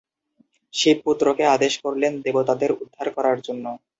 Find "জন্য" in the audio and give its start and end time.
3.41-3.65